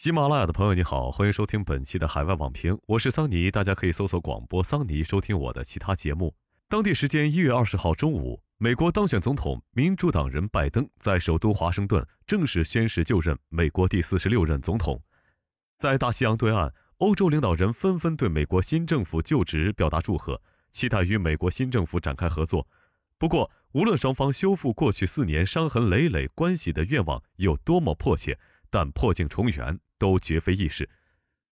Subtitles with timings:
[0.00, 6.36] 喜马拉雅的朋友你好，欢迎收听本期的海外网评，我是桑尼，大家可以搜索广播桑尼收听我的其他节目。
[6.68, 15.02] 当地时间一月二十号中午，美国当选总统民主党人拜登在首都华盛顿正式宣誓就任美国第四十六任总统。
[15.76, 20.40] 在大西洋对岸，欧洲领导人纷纷对美国新政府就职表达祝贺，
[20.70, 22.68] 期待与美国新政府展开合作。
[23.18, 28.38] 不过，无论双方修复过去四年伤痕累累关系的愿望有多么迫切，
[28.70, 29.80] 但破镜重圆。
[29.98, 30.88] 都绝非易事。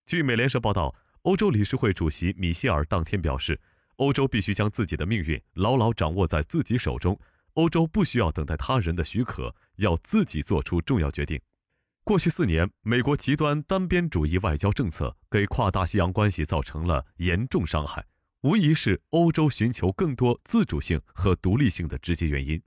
[0.07, 3.61] 据美联社报道，欧洲理事会主席米歇尔当天表示，
[3.97, 7.19] 欧洲必须将自己的命运牢牢掌握在自己手中。
[7.55, 11.41] 欧洲不需要等待他人的许可，要自己做出重要决定。
[12.05, 18.06] 过去四年，美国极端单边主义外交政策给跨大西洋关系造成了严重伤害，
[18.42, 22.62] 无疑是欧洲寻求更多自主性和独立性的直接原因。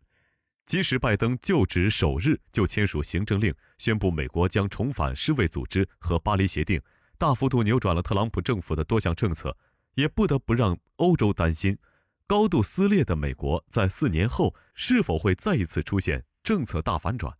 [0.69, 6.79] 即使拜登就职首日就签署行政令，宣布美国将重返世卫组织和巴黎协定，
[7.17, 9.57] 大幅度扭转了特朗普政府的多项政策，
[9.95, 11.75] 也不得不让欧洲担心，
[12.27, 17.35] 高度撕裂的美国在四年后是否会再一次出现政策大反转。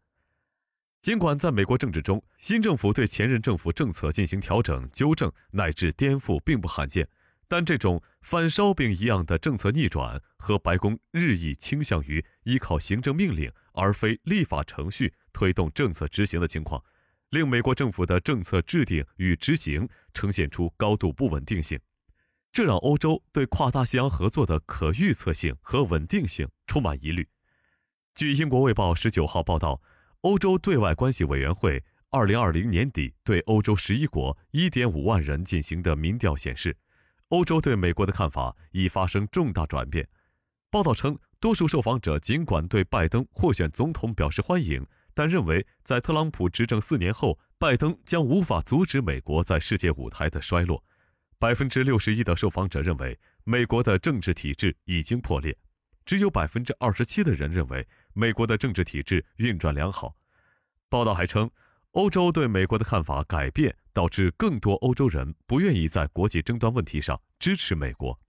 [1.00, 7.08] 尽管在美国政治中，新政府对前任政府政策进行调整、纠正乃至颠覆并不罕见。
[7.50, 16.84] 但这种反烧饼一样的政策逆转和白宫日益倾向于依靠行政命令而非立法程序推动政策执行的情况，
[17.32, 21.80] 令美国政府的政策制定与执行呈现出高度不稳定性，
[22.52, 27.28] 这让欧洲对跨大西洋合作的可预测性和稳定性充满疑虑。
[28.14, 29.82] 据英国《卫报》十九号报道，
[30.22, 36.78] 欧洲对外关系委员会二零二零年底对欧洲十一国一点五万人进行的民调显示。
[37.30, 40.08] 欧洲对美国的看法已发生重大转变。
[40.72, 50.84] 报道称，多数受访者尽管对拜登获选总统表示欢迎，但认为在特朗普执政四年后，拜登将无法阻止美国在世界舞台的衰落。
[51.38, 55.56] 百分之六十一的受访者认为美国的政治体制已经破裂，
[56.06, 60.16] 只有百分之二十七的人认为美国的政治体制运转良好。
[60.90, 61.50] 报道还称。
[61.94, 68.20] 欧洲对美国的看法改变，导致更多欧洲人不愿意在国际争端问题上支持美国。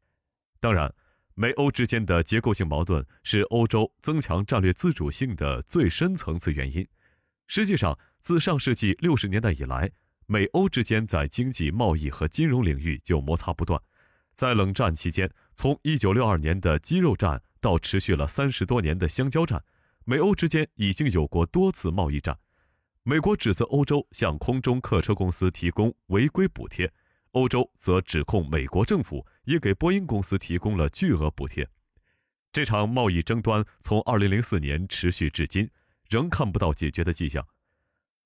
[0.58, 0.94] 当然，
[1.34, 6.88] 美欧之间的结构性矛盾是欧洲增强战略自主性的最深层次原因。
[7.46, 9.90] 实际上，自上世纪六十年代以来，
[10.24, 13.78] 美欧之间在经济、贸易和金融领域就摩擦不断。
[14.32, 19.62] 在冷战期间，从1962年的肌肉战到持续了三十多年的香蕉战，
[20.06, 22.38] 美欧之间已经有过多次贸易战。
[23.02, 26.92] 美国指责欧洲向空中客车公司提供违规补贴，
[27.30, 31.66] 欧洲则指控美国政府也给波音公司提供了巨额补贴。
[32.52, 35.70] 这场贸易争端从2004年持续至今，
[36.10, 37.46] 仍看不到解决的迹象。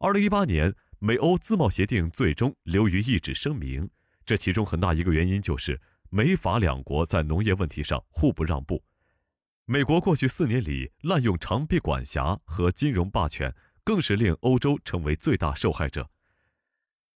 [0.01, 3.89] 2018年，美欧自贸协定最终流于一纸声明，
[4.27, 5.81] 这其中很大一个原因就是
[6.11, 8.83] 美法两国在农业问题上互不让步。
[9.67, 13.55] 美国过去四年里滥用长臂管辖和金融霸权。
[13.85, 16.11] 更是令欧洲成为最大受害者。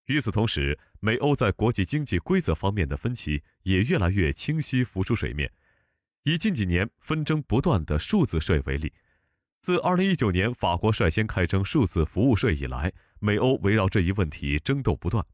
[0.06, 5.53] 与此同时，美欧在国际经济规则方面的分歧也越来越清晰浮出水面。
[6.25, 8.93] 以近几年纷争不断的数字税为例，
[9.61, 15.25] 自2019年法国率先开征数字服务税以来，美欧围绕这一问题争斗不断。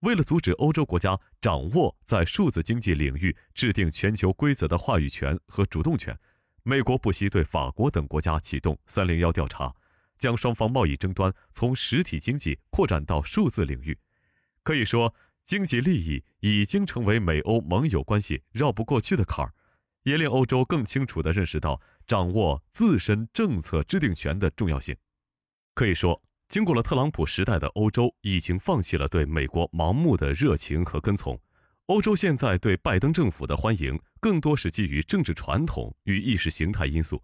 [0.00, 6.16] 为了阻止欧洲国家掌握在数字经济领域制定全球规则的话语权和主动权，
[6.62, 9.74] 美国不惜对法国等国家启动“三零幺”调查。
[10.18, 13.98] 将双方贸易争端从实体经济扩展到数字领域，
[14.62, 15.14] 可以说，
[15.44, 19.54] 经济利益已经成为美欧盟友关系绕不过去的坎儿，
[20.02, 24.96] 也令欧洲更清楚地认识到掌握自身政策制定权的重要性。
[25.74, 31.40] 可以说，经过了特朗普时代的欧洲已经放弃了对美国盲目的热情和跟从，
[31.86, 37.22] 欧洲现在对拜登政府的欢迎更多是基于政治传统与意识形态因素。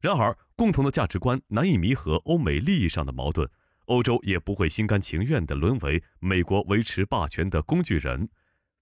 [0.00, 3.50] 然而，共同的价值观难以弥合欧美利益上的矛盾，
[3.86, 8.28] 欧洲也不会心甘情愿地沦为美国维持霸权的工具人。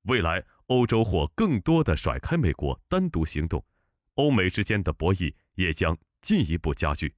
[0.03, 3.65] 未来，欧洲或更多地甩开美国单独行动，
[4.15, 7.15] 欧美之间的博弈也将进一步加剧。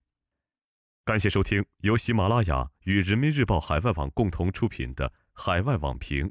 [1.05, 6.29] 感谢收听由喜马拉雅与人民日报海外网共同出品的《海外网评》，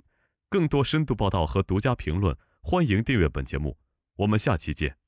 [0.50, 3.78] 更多深度报道和独家评论，欢迎订阅本节目。
[4.18, 5.03] 我们下期见。